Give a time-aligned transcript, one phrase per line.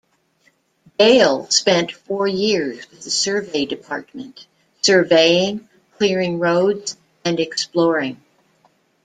[0.97, 4.47] Dale spent four years with the Survey Department,
[4.81, 8.19] surveying, clearing roads and exploring.